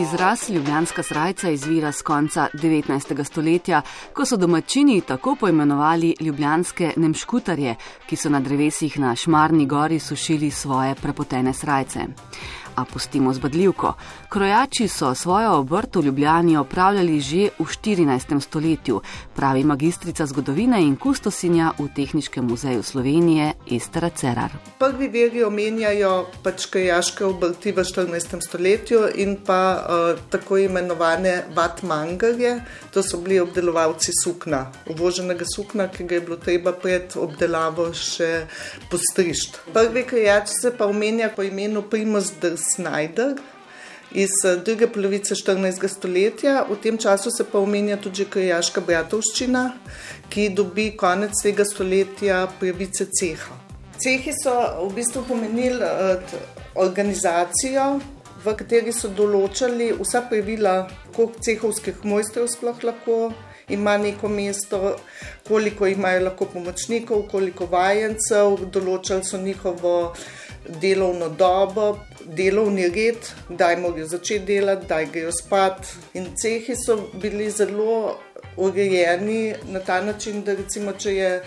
Izraz 0.00 0.48
ljubljanska 0.50 1.02
srajca 1.02 1.50
izvira 1.50 1.92
z 1.92 2.02
konca 2.02 2.48
19. 2.54 3.24
stoletja, 3.24 3.82
ko 4.12 4.24
so 4.24 4.36
domačini 4.36 5.00
tako 5.00 5.36
poimenovali 5.40 6.14
ljubljanske 6.20 6.92
nemškutarje, 6.96 7.74
ki 8.06 8.16
so 8.16 8.28
na 8.28 8.40
drevesih 8.40 8.98
na 8.98 9.16
Šmarni 9.16 9.66
gori 9.66 9.98
sušili 9.98 10.50
svoje 10.50 10.94
prepotene 10.94 11.52
srajce 11.52 12.06
a 12.80 12.84
pustimo 12.92 13.32
zbadljivko. 13.32 13.94
Krojači 14.28 14.88
so 14.88 15.14
svojo 15.14 15.52
obrt 15.58 15.96
v 15.96 16.04
Ljubljani 16.04 16.56
opravljali 16.56 17.20
že 17.20 17.48
v 17.58 17.64
14. 17.64 18.40
stoletju, 18.40 19.00
pravi 19.36 19.64
magistrica 19.64 20.26
zgodovine 20.26 20.82
in 20.82 20.96
kustosinja 20.96 21.72
v 21.78 21.88
Tehničkem 21.96 22.44
muzeju 22.44 22.82
Slovenije 22.82 23.52
Estera 23.70 24.08
Cerar. 24.08 24.50
Prvi 24.78 25.08
veri 25.08 25.42
omenjajo 25.44 26.26
pač 26.42 26.66
krojaške 26.66 27.24
obrti 27.24 27.72
v 27.72 27.84
14. 27.84 28.40
stoletju 28.48 29.00
in 29.14 29.36
pa 29.46 29.60
uh, 29.76 30.20
tako 30.30 30.58
imenovane 30.58 31.44
vatmangarje, 31.54 32.60
to 32.92 33.02
so 33.02 33.20
bili 33.20 33.40
obdelovalci 33.40 34.12
sukna, 34.24 34.72
uvoženega 34.88 35.44
sukna, 35.56 35.88
ki 35.88 36.04
ga 36.04 36.14
je 36.14 36.20
bilo 36.20 36.36
treba 36.36 36.72
pred 36.72 37.16
obdelavo 37.16 37.90
še 37.94 38.46
postrišti. 38.90 39.72
Prvi 39.72 40.04
krojači 40.06 40.52
se 40.62 40.72
pa 40.78 40.86
omenja 40.86 41.30
po 41.36 41.42
imenu 41.42 41.82
Primus 41.82 42.32
Drs. 42.40 42.69
Snyder 42.74 43.34
iz 44.12 44.30
eh, 44.44 44.56
druge 44.64 44.86
polovice 44.86 45.34
14. 45.34 45.88
stoletja. 45.88 46.64
V 46.70 46.76
tem 46.82 46.98
času 46.98 47.30
se 47.30 47.44
pa 47.44 47.58
omenja 47.58 47.96
tudi 47.96 48.24
Krajaška 48.24 48.80
bratovščina, 48.80 49.64
ki 50.30 50.48
dobi 50.54 50.90
konec 50.96 51.42
tega 51.42 51.64
stoletja 51.64 52.46
pravice 52.60 53.06
ceha. 53.20 53.58
Cehi 54.00 54.32
so 54.32 54.54
v 54.86 54.94
bistvu 54.96 55.26
pomenili 55.28 55.84
uh, 55.84 56.38
organizacijo, 56.80 58.00
v 58.40 58.54
kateri 58.56 58.94
so 58.96 59.10
določali 59.12 59.90
vsa 59.98 60.22
pravila, 60.30 60.86
koliko 61.12 61.44
cehovskih 61.44 62.00
mojstrov 62.08 62.48
sploh 62.48 62.80
lahko 62.88 63.18
ima 63.70 63.98
neko 64.00 64.28
mesto, 64.32 64.96
koliko 65.48 65.86
imajo 65.86 66.24
lahko 66.24 66.48
pomočnikov, 66.54 67.26
koliko 67.30 67.68
vajencev, 67.70 68.56
določali 68.72 69.28
so 69.28 69.38
njihovo 69.38 70.14
delovno 70.80 71.28
dobo, 71.28 71.98
delovni 72.24 72.88
red, 72.88 73.28
kdaj 73.48 73.76
morajo 73.76 74.06
začeti 74.06 74.44
delati, 74.46 74.86
kdaj 74.86 75.06
grejo 75.12 75.32
spat. 75.32 75.86
In 76.14 76.30
cehi 76.36 76.76
so 76.76 76.96
bili 77.14 77.50
zelo 77.50 78.18
urejeni 78.56 79.54
na 79.68 79.80
ta 79.80 80.00
način, 80.00 80.42
da 80.44 80.54
recimo, 80.54 80.92
če 80.92 81.14
je 81.14 81.42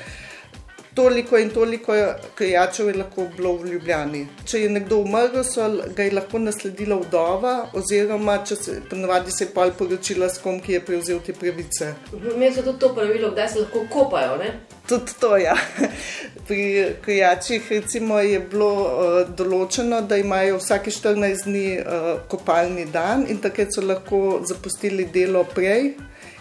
toliko 0.95 1.38
in 1.38 1.49
toliko 1.49 1.94
krijačev 2.35 2.88
je 2.88 2.94
lahko 2.94 3.27
bilo 3.38 3.55
v 3.57 3.71
Ljubljani. 3.71 4.27
Če 4.45 4.61
je 4.61 4.69
nekdo 4.69 4.99
umrl, 5.01 5.41
so 5.44 5.69
ga 5.95 6.03
je 6.03 6.13
lahko 6.13 6.39
nasledila 6.39 6.99
vdova, 7.01 7.55
oziroma 7.73 8.38
če 8.45 8.55
se 8.55 8.77
ponovadi 8.89 9.31
se 9.31 9.44
je 9.47 9.49
pol 9.55 9.73
poročila 9.77 10.29
s 10.29 10.41
kom, 10.44 10.59
ki 10.61 10.77
je 10.77 10.85
prevzel 10.85 11.19
te 11.25 11.33
pravice. 11.33 11.94
Mi 12.38 12.51
smo 12.53 12.63
tudi 12.63 12.79
to 12.79 12.94
pravilo, 12.95 13.31
da 13.31 13.47
se 13.47 13.59
lahko 13.59 13.85
kopajo. 13.89 14.38
Ne? 14.38 14.53
Tudi 14.87 15.11
to, 15.19 15.37
ja. 15.37 15.55
Pri 16.47 16.85
krijačih 17.01 17.71
je 17.71 18.39
bilo 18.51 18.71
uh, 18.83 19.29
določeno, 19.37 20.01
da 20.01 20.17
imajo 20.17 20.57
vsake 20.59 20.91
14 20.91 21.45
dni 21.47 21.67
uh, 21.79 22.09
kopalni 22.27 22.85
dan 22.91 23.23
in 23.29 23.39
takrat 23.39 23.71
so 23.71 23.81
lahko 23.81 24.41
zapustili 24.43 25.05
delo 25.05 25.45
prej 25.47 25.93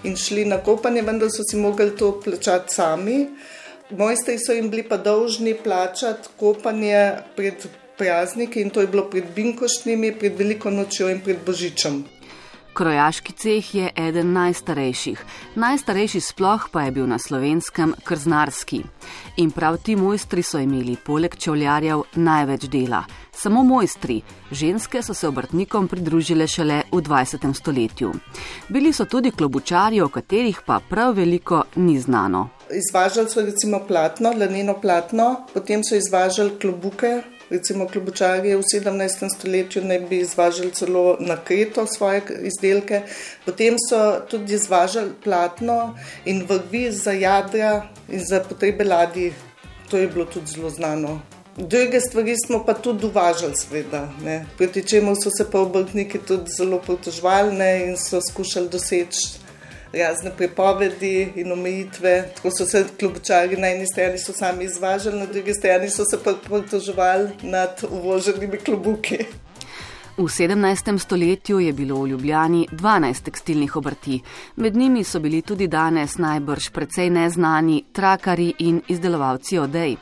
in 0.02 0.16
šli 0.16 0.44
na 0.44 0.58
kopanje, 0.58 1.02
vendar 1.06 1.30
so 1.30 1.46
si 1.46 1.56
mogli 1.56 1.94
to 1.96 2.16
plačati 2.24 2.74
sami. 2.74 3.28
Mojstri 3.90 4.38
so 4.38 4.56
jim 4.56 4.70
bili 4.70 4.82
pa 4.82 4.96
dolžni 4.96 5.54
plačati 5.54 6.34
kopanje 6.40 7.12
pred 7.36 7.62
prazniki 7.98 8.60
in 8.60 8.70
to 8.70 8.80
je 8.80 8.90
bilo 8.90 9.06
pred 9.10 9.30
Binkošnjimi, 9.36 10.16
pred 10.18 10.34
Veliko 10.38 10.70
nočjo 10.70 11.10
in 11.12 11.20
pred 11.22 11.38
Božičem. 11.46 12.02
Krojaški 12.73 13.33
ceh 13.33 13.75
je 13.75 13.91
eden 13.97 14.33
najstarejših. 14.33 15.25
Najstarejši 15.55 16.21
sploh 16.21 16.69
pa 16.72 16.83
je 16.83 16.91
bil 16.91 17.06
na 17.06 17.19
slovenskem 17.19 17.94
krznarski. 18.05 18.83
In 19.37 19.50
prav 19.50 19.77
ti 19.84 19.97
mojstri 19.97 20.43
so 20.43 20.59
imeli 20.59 20.97
poleg 20.97 21.37
čevljarjev 21.37 22.03
največ 22.15 22.65
dela. 22.72 23.05
Samo 23.32 23.62
mojstri, 23.62 24.22
ženske 24.50 25.03
so 25.03 25.15
se 25.15 25.28
obrtnikom 25.28 25.88
pridružile 25.88 26.47
šele 26.47 26.82
v 26.93 27.03
20. 27.03 27.55
stoletju. 27.55 28.12
Bili 28.69 28.93
so 28.93 29.05
tudi 29.05 29.31
klobučari, 29.31 30.00
o 30.00 30.09
katerih 30.09 30.61
pa 30.66 30.81
prav 30.88 31.15
veliko 31.16 31.65
ni 31.77 32.00
znano 32.00 32.49
izvažali 32.75 33.31
so 33.31 33.41
recimo 33.41 33.81
platno, 33.88 34.32
laneno 34.38 34.81
platno, 34.81 35.47
potem 35.55 35.84
so 35.84 35.94
izvažali 35.94 36.59
klobuke. 36.61 37.22
Recimo, 37.52 37.84
klobučarje 37.86 38.56
v 38.56 38.62
17. 38.64 39.28
stoletju 39.28 39.82
naj 39.84 39.98
bi 40.08 40.18
izvažali 40.24 40.70
celo 40.72 41.16
na 41.20 41.36
Kreto 41.36 41.86
svoje 41.86 42.22
izdelke, 42.48 43.02
potem 43.44 43.76
so 43.90 43.98
tudi 44.30 44.54
izvažali 44.54 45.10
platno 45.24 45.98
in 46.24 46.46
vrvi 46.48 46.92
za 46.92 47.12
jadra 47.12 47.88
in 48.08 48.24
za 48.24 48.40
potrebe 48.40 48.84
ladij. 48.84 49.32
To 49.90 49.98
je 49.98 50.08
bilo 50.08 50.24
tudi 50.24 50.46
zelo 50.46 50.70
znano. 50.70 51.20
Druge 51.56 52.00
stvari 52.00 52.36
smo 52.46 52.64
pa 52.64 52.72
tudi 52.74 53.06
uvažali, 53.06 53.56
seveda. 53.56 54.08
Proti 54.56 54.82
čemu 54.88 55.14
so 55.14 55.30
se 55.36 55.44
pa 55.50 55.60
obrtniki 55.60 56.19
tudi 56.19 56.50
zelo 56.56 56.80
pritožvali 56.80 57.84
in 57.84 57.96
so 57.96 58.20
skušali 58.20 58.69
doseči 58.69 59.42
razne 59.92 60.30
prepovedi 60.36 61.32
in 61.36 61.53
omejitve. 61.53 62.25
Tako 62.34 62.50
so 62.50 62.66
se 62.66 62.84
klubočari 62.98 63.56
na 63.56 63.69
eni 63.69 63.86
strani 63.86 64.19
sami 64.19 64.64
izvažali, 64.64 65.19
na 65.19 65.26
drugi 65.26 65.54
strani 65.54 65.91
so 65.91 66.04
se 66.10 66.19
pa 66.25 66.34
pritoževali 66.44 67.30
nad 67.42 67.84
uvoženimi 67.91 68.58
klubuki. 68.58 69.19
V 70.17 70.28
17. 70.28 70.99
stoletju 70.99 71.61
je 71.61 71.73
bilo 71.73 72.03
v 72.03 72.09
Ljubljani 72.09 72.67
12 72.73 73.23
tekstilnih 73.23 73.77
obrti, 73.77 74.21
med 74.56 74.77
njimi 74.77 75.05
so 75.05 75.21
bili 75.21 75.43
tudi 75.43 75.67
danes 75.69 76.19
najbrž 76.19 76.69
precej 76.71 77.11
neznani 77.11 77.84
trakari 77.93 78.53
in 78.59 78.83
izdelovalci 78.89 79.59
odej. 79.59 79.97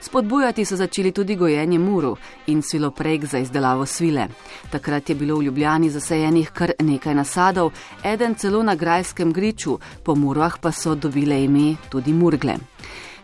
Spodbujati 0.00 0.64
so 0.64 0.76
začeli 0.76 1.12
tudi 1.12 1.36
gojenje 1.36 1.78
muru 1.78 2.16
in 2.46 2.62
svilopreg 2.62 3.24
za 3.24 3.38
izdelavo 3.38 3.86
svile. 3.86 4.28
Takrat 4.70 5.10
je 5.10 5.14
bilo 5.14 5.36
v 5.36 5.42
Ljubljani 5.42 5.90
zasajenih 5.90 6.50
kar 6.50 6.72
nekaj 6.78 7.14
nasadov, 7.14 7.72
eden 8.04 8.34
celo 8.34 8.62
na 8.62 8.74
grajskem 8.74 9.32
griču, 9.32 9.78
po 10.04 10.14
murah 10.14 10.58
pa 10.60 10.72
so 10.72 10.94
dobile 10.94 11.44
ime 11.44 11.76
tudi 11.90 12.12
murgle. 12.12 12.56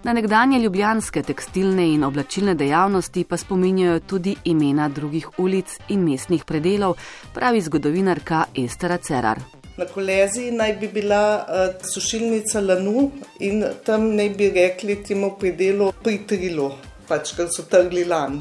Na 0.05 0.13
nekdanje 0.13 0.59
ljubljanske 0.59 1.23
tekstilne 1.23 1.87
in 1.95 2.05
oblačilne 2.05 2.55
dejavnosti 2.55 3.25
pa 3.25 3.37
spominjajo 3.37 4.01
tudi 4.01 4.37
imena 4.45 4.89
drugih 4.89 5.39
ulic 5.39 5.79
in 5.89 6.05
mestnih 6.05 6.45
predelov, 6.45 6.97
pravi 7.35 7.61
zgodovinarka 7.61 8.45
Estera 8.55 8.99
Cerar. 8.99 9.41
Na 9.77 9.85
kolezi 9.85 10.51
naj 10.51 10.77
bi 10.81 10.89
bila 10.89 11.23
uh, 11.37 11.89
sušilnica 11.95 12.61
Lanu 12.61 13.11
in 13.41 13.65
tam 13.85 14.15
naj 14.17 14.31
bi 14.39 14.51
rekli 14.51 15.03
temu 15.05 15.35
predelu 15.41 15.91
pritrilo, 16.05 16.71
pač 17.09 17.35
ker 17.37 17.51
so 17.53 17.67
trgli 17.71 18.05
lan. 18.05 18.41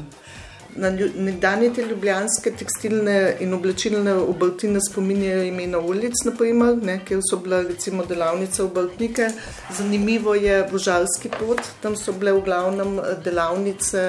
Na 0.76 0.90
nekdanje 0.90 1.70
te 1.72 1.84
ljubljanske 1.88 2.50
tekstilne 2.60 3.36
in 3.40 3.54
oblačilne 3.56 4.12
obrti 4.20 4.68
nas 4.68 4.90
spominjajo 4.90 5.46
imena 5.48 5.78
ulic, 5.78 6.20
naprimer, 6.28 6.76
ne, 6.84 6.98
kjer 7.04 7.22
so 7.24 7.38
bile 7.40 7.62
recimo 7.68 8.04
delavnice 8.04 8.62
obrtnike. 8.62 9.30
Zanimivo 9.78 10.34
je 10.34 10.58
Božalski 10.70 11.30
pot, 11.38 11.62
tam 11.80 11.96
so 11.96 12.12
bile 12.12 12.34
v 12.36 12.44
glavnem 12.44 12.98
eh, 12.98 13.14
delavnice 13.24 14.02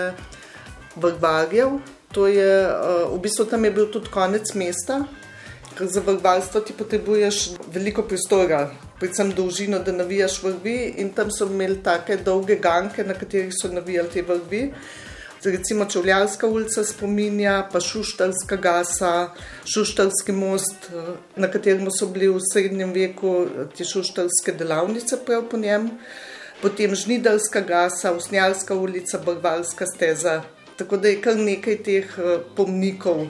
vrvarjev. 0.95 1.79
To 2.11 2.27
je, 2.27 2.51
eh, 2.67 3.07
v 3.15 3.21
bistvu 3.23 3.47
tam 3.47 3.65
je 3.65 3.71
bil 3.71 3.87
tudi 3.91 4.11
konec 4.11 4.53
mesta, 4.59 5.05
ker 5.77 5.87
za 5.87 6.03
vrvarstvo 6.03 6.61
ti 6.67 6.73
potrebuješ 6.73 7.41
veliko 7.73 8.03
prostora, 8.03 8.65
predvsem 8.99 9.31
dolžino, 9.37 9.79
da 9.79 9.95
navijaš 9.95 10.41
vrvi 10.43 10.77
in 10.97 11.13
tam 11.15 11.31
so 11.31 11.47
imeli 11.47 11.79
take 11.83 12.17
dolge 12.17 12.59
ganke, 12.59 13.03
na 13.07 13.13
katerih 13.13 13.53
so 13.55 13.71
navijali 13.71 14.09
te 14.09 14.21
vrvi 14.21 14.63
recimo 15.51 15.85
Čovljarska 15.85 16.47
ulica 16.47 16.83
spominja, 16.83 17.69
pa 17.71 17.79
Šuštarska 17.79 18.55
gasa, 18.55 19.29
Šuštarski 19.65 20.31
most, 20.31 20.75
eh, 20.89 21.15
na 21.35 21.51
katerem 21.51 21.87
so 21.91 22.07
bili 22.07 22.27
v 22.27 22.39
srednjem 22.53 22.93
veku 22.93 23.33
eh, 23.45 23.65
te 23.77 23.85
šuštarske 23.85 24.51
delavnice 24.57 25.17
prav 25.25 25.49
po 25.51 25.57
njem, 25.57 25.89
potem 26.61 26.95
Žnidarska 26.95 27.61
gasa, 27.61 28.13
Usnjarska 28.13 28.75
ulica, 28.75 29.19
Barbarska 29.25 29.85
steza. 29.85 30.41
Tako 30.77 30.97
da 30.97 31.07
je 31.07 31.21
kar 31.21 31.35
nekaj 31.35 31.83
teh 31.83 32.17
eh, 32.17 32.37
pomnikov. 32.55 33.27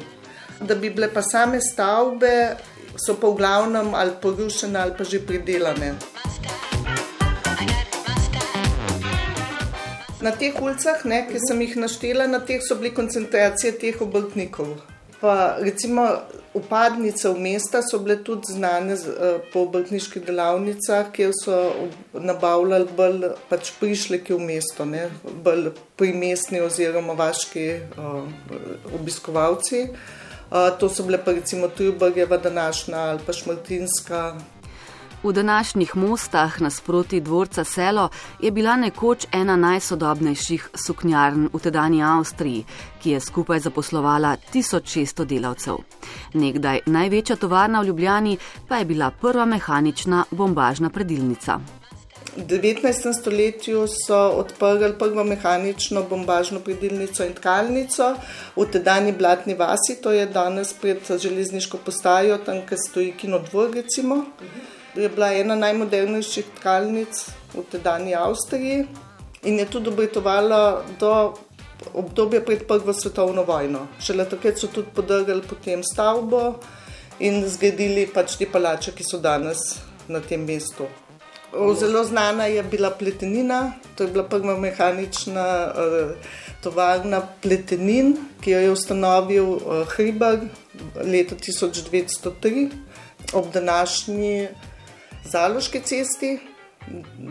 Da 0.59 0.75
bi 0.75 0.89
bile 0.89 1.13
pa 1.13 1.21
same 1.21 1.61
stavbe, 1.61 2.57
so 2.97 3.13
pa 3.21 3.27
v 3.27 3.37
glavnem 3.37 3.93
ali 3.95 4.11
porušene 4.21 4.79
ali 4.79 4.93
pa 4.97 5.03
že 5.03 5.19
pridelane. 5.19 5.93
Na 10.21 10.31
teh 10.33 10.55
ulicah, 10.61 11.03
ne, 11.05 11.21
ki 11.29 11.39
sem 11.43 11.59
jih 11.61 11.75
naštela, 11.77 12.25
na 12.27 12.39
teh 12.41 12.61
so 12.65 12.75
bile 12.79 12.89
koncentracije 12.97 13.75
teh 13.77 13.99
obrtnikov. 14.01 14.79
Pa 15.21 15.57
recimo 15.61 16.05
upadnice 16.57 17.29
v 17.29 17.41
mesta 17.41 17.83
so 17.85 17.99
bile 18.01 18.17
tudi 18.25 18.53
znane 18.53 18.97
uh, 18.97 19.37
po 19.53 19.65
obrtniških 19.65 20.25
delavnicah, 20.25 21.11
kjer 21.13 21.33
so 21.37 21.57
nabavljali 22.13 22.89
bolj 22.97 23.29
pač 23.49 23.71
prišleki 23.79 24.33
v 24.33 24.41
mesto, 24.49 24.85
ne, 24.89 25.07
bolj 25.45 25.71
primestni 25.97 26.61
oziroma 26.65 27.13
vaški 27.17 27.67
uh, 27.77 28.21
obiskovalci. 28.97 29.87
To 30.79 30.87
so 30.89 31.03
bile 31.03 31.17
pa 31.19 31.33
recimo 31.35 31.67
Trubarjeva 31.67 32.37
današnja 32.37 32.97
ali 33.11 33.19
pa 33.25 33.33
Šmartinska. 33.33 34.21
V 35.23 35.33
današnjih 35.33 35.95
mostah 35.95 36.61
nasproti 36.61 37.19
dvorca 37.19 37.63
Selo 37.63 38.09
je 38.39 38.51
bila 38.51 38.75
nekoč 38.75 39.25
ena 39.31 39.55
najsodobnejših 39.55 40.69
suknjarn 40.85 41.49
v 41.53 41.59
tedajni 41.59 42.03
Avstriji, 42.03 42.65
ki 43.01 43.11
je 43.11 43.19
skupaj 43.19 43.59
zaposlovala 43.59 44.35
1600 44.53 45.25
delavcev. 45.25 45.81
Nekdaj 46.33 46.79
največja 46.85 47.35
tovarna 47.35 47.81
v 47.81 47.87
Ljubljani 47.87 48.37
pa 48.67 48.77
je 48.77 48.85
bila 48.85 49.11
prva 49.11 49.45
mehanična 49.45 50.23
bombažna 50.31 50.89
predilnica. 50.89 51.59
V 52.37 52.45
19. 52.45 53.13
stoletju 53.13 53.87
so 53.89 54.21
odprli 54.37 54.93
prvo 54.99 55.23
mehanično 55.23 56.03
bombažno 56.03 56.59
predilnico 56.59 57.25
in 57.25 57.33
tkalnico 57.33 58.13
v 58.55 58.65
tedajni 58.71 59.17
Blatni 59.17 59.53
vasi, 59.53 59.97
to 60.01 60.11
je 60.11 60.25
danes 60.25 60.73
pred 60.73 61.01
železniško 61.21 61.77
postajo, 61.85 62.37
tam, 62.37 62.61
kjer 62.69 62.79
stoji 62.89 63.13
Kino 63.17 63.39
dvor, 63.39 63.71
recimo. 63.73 64.25
Je 64.97 65.09
bila 65.09 65.29
ena 65.33 65.55
najmodernejših 65.55 66.45
tkalnic 66.57 67.27
v 67.53 67.61
tedajni 67.71 68.15
Avstriji 68.17 68.88
in 69.45 69.59
je 69.59 69.65
tudi 69.69 69.91
obratovala 69.94 70.81
do 70.99 71.11
obdobja 71.94 72.41
pred 72.41 72.65
Prvo 72.67 72.94
svetovno 72.94 73.44
vojno. 73.44 73.88
Šele 74.01 74.25
takrat 74.29 74.57
so 74.57 74.67
tudi 74.67 74.89
podrgali 74.95 75.41
potem 75.45 75.83
stavbo 75.83 76.57
in 77.19 77.45
zgradili 77.45 78.07
pač 78.13 78.39
te 78.39 78.47
palače, 78.49 78.95
ki 78.97 79.05
so 79.05 79.19
danes 79.21 79.77
na 80.07 80.19
tem 80.19 80.41
mestu. 80.45 80.88
Zelo 81.77 82.03
znana 82.03 82.45
je 82.45 82.63
bila 82.63 82.89
pletenina, 82.89 83.73
to 83.95 84.03
je 84.03 84.11
bila 84.11 84.23
prva 84.23 84.57
mehanična 84.59 85.45
uh, 85.69 86.33
tovarna 86.63 87.21
pletenin, 87.41 88.15
ki 88.41 88.51
jo 88.51 88.59
je 88.59 88.71
ustanovil 88.71 89.53
uh, 89.53 89.85
Hribar 89.93 90.41
leta 91.05 91.35
1903 91.35 92.69
ob 93.33 93.53
današnji 93.53 94.47
Zaloški 95.31 95.79
cesti. 95.79 96.39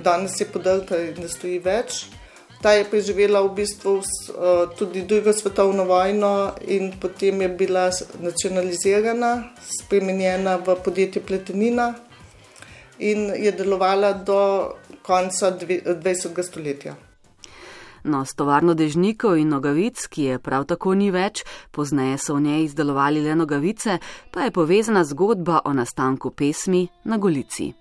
Danes 0.05 0.41
je 0.41 0.47
podrta 0.53 0.99
in 1.01 1.21
ne 1.23 1.29
stoji 1.33 1.59
več. 1.65 2.05
Ta 2.63 2.73
je 2.77 2.85
preživela 2.89 3.41
v 3.45 3.53
bistvu 3.57 3.95
uh, 4.01 4.75
tudi 4.77 5.05
drugo 5.09 5.33
svetovno 5.33 5.85
vojno 5.89 6.31
in 6.67 6.93
potem 7.01 7.41
je 7.45 7.49
bila 7.49 7.87
nacionalizirana, 8.21 9.31
spremenjena 9.61 10.57
v 10.57 10.77
podjetje 10.85 11.23
Pletenina 11.23 11.95
in 12.99 13.31
je 13.37 13.53
delovala 13.53 14.13
do 14.13 14.41
konca 15.03 15.53
20. 15.53 16.43
stoletja. 16.43 16.97
No, 18.05 18.25
s 18.25 18.37
tovarno 18.39 18.75
dežnikov 18.75 19.37
in 19.37 19.49
nogavic, 19.51 20.05
ki 20.07 20.29
je 20.31 20.39
prav 20.39 20.69
tako 20.71 20.95
ni 20.95 21.11
več, 21.11 21.43
pozneje 21.75 22.21
so 22.23 22.37
v 22.37 22.45
njej 22.45 22.69
izdelovali 22.69 23.25
le 23.25 23.35
nogavice, 23.35 23.99
pa 24.31 24.47
je 24.47 24.55
povezana 24.55 25.03
zgodba 25.05 25.65
o 25.65 25.73
nastanku 25.75 26.31
pesmi 26.31 26.87
na 27.05 27.19
Golici. 27.19 27.73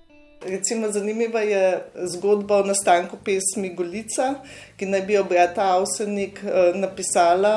Recimo, 0.46 0.92
zanimiva 0.92 1.42
je 1.42 1.84
zgodba 2.04 2.58
o 2.58 2.66
nastanku 2.66 3.18
pesmi 3.18 3.74
Golica, 3.74 4.36
ki 4.78 4.86
naj 4.86 5.02
bi 5.02 5.18
jo 5.18 5.24
brata 5.24 5.72
Avsenik 5.74 6.42
eh, 6.44 6.78
napisala 6.78 7.56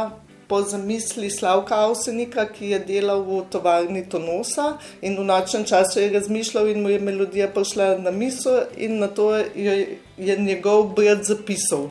po 0.48 0.62
zamisli 0.62 1.30
Slavka 1.30 1.76
Avsenika, 1.84 2.46
ki 2.48 2.70
je 2.72 2.78
delal 2.88 3.20
v 3.26 3.42
tovarni 3.52 4.06
Tonosa 4.08 4.78
in 5.04 5.18
v 5.20 5.26
nočnem 5.28 5.68
času 5.68 6.00
je 6.00 6.12
razmišljal 6.16 6.72
in 6.72 6.82
mu 6.82 6.88
je 6.88 6.98
melodija 6.98 7.50
prišla 7.52 7.98
na 8.00 8.10
misel 8.10 8.64
in 8.76 8.98
na 8.98 9.12
to 9.12 9.34
je, 9.36 9.98
je 10.16 10.36
njegov 10.36 10.94
brat 10.96 11.28
zapisal. 11.28 11.90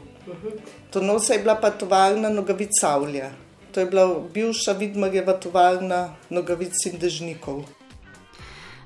Tonosa 0.90 1.34
je 1.34 1.40
bila 1.46 1.56
pa 1.62 1.70
tovarna 1.70 2.30
nogavic 2.30 2.74
Savlja. 2.82 3.30
To 3.72 3.80
je 3.80 3.86
bila 3.86 4.20
bivša 4.34 4.72
Vidmarjeva 4.72 5.38
tovarna 5.38 6.16
nogavic 6.30 6.86
in 6.90 6.98
dežnikov. 6.98 7.77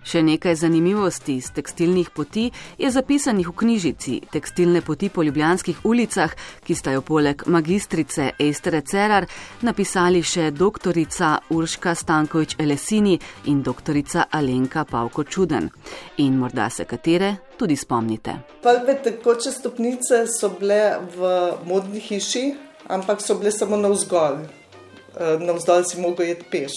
Še 0.04 0.24
nekaj 0.26 0.56
zanimivosti 0.58 1.36
iz 1.38 1.52
tekstilnih 1.54 2.10
poti 2.10 2.48
je 2.78 2.90
zapisanih 2.90 3.48
v 3.48 3.54
knjižici 3.54 4.16
Tekstilne 4.34 4.82
poti 4.82 5.10
po 5.10 5.24
ljubljanskih 5.24 5.84
ulicah, 5.86 6.34
ki 6.66 6.76
sta 6.76 6.96
jo 6.96 7.04
poleg 7.06 7.44
magistrice 7.46 8.32
Estere 8.40 8.82
Cerar 8.82 9.28
napisali 9.62 10.24
še 10.24 10.50
doktorica 10.52 11.36
Urška 11.54 11.94
Stankovič 11.96 12.56
Elesini 12.60 13.20
in 13.46 13.62
doktorica 13.62 14.26
Alenka 14.32 14.86
Pavko 14.90 15.24
Čuden. 15.24 15.70
In 16.18 16.40
morda 16.40 16.70
se 16.70 16.86
katere 16.86 17.36
tudi 17.58 17.76
spomnite. 17.78 18.40
Prve 18.62 18.98
tekoče 19.04 19.52
stopnice 19.52 20.26
so 20.28 20.50
bile 20.60 20.98
v 21.14 21.30
modni 21.70 22.02
hiši, 22.02 22.46
ampak 22.90 23.22
so 23.22 23.38
bile 23.38 23.52
samo 23.52 23.78
na 23.78 23.94
vzgor. 23.94 24.42
Eh, 25.12 25.38
na 25.46 25.54
vzdolj 25.54 25.84
si 25.92 26.02
mogel 26.02 26.32
jeti 26.32 26.46
peš. 26.52 26.74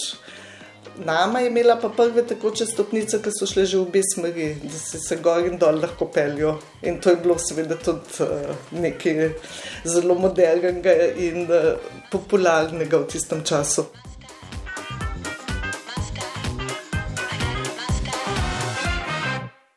Nama 1.05 1.39
je 1.39 1.47
imela 1.47 1.75
pa 1.81 1.89
prve 1.89 2.23
tekoče 2.27 2.65
stopnice, 2.65 3.19
ki 3.21 3.33
so 3.35 3.47
šle 3.49 3.65
že 3.65 3.77
v 3.77 3.81
obe 3.81 4.01
smeri, 4.13 4.47
da 4.63 4.77
se, 4.79 4.99
se 4.99 5.17
gor 5.23 5.45
in 5.45 5.57
dol 5.59 5.81
lahko 5.81 6.07
peljo. 6.07 6.55
In 6.83 7.01
to 7.01 7.11
je 7.11 7.19
bilo 7.23 7.37
seveda 7.41 7.75
tudi 7.75 8.23
uh, 8.23 8.55
nekaj 8.71 9.29
zelo 9.85 10.15
modernega 10.15 10.95
in 11.27 11.45
uh, 11.49 11.75
popularnega 12.11 13.03
v 13.03 13.07
tistem 13.11 13.43
času. 13.43 13.89